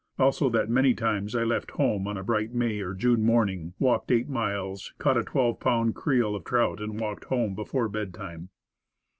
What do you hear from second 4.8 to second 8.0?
caught a twelve pound creel of trout, and walked home before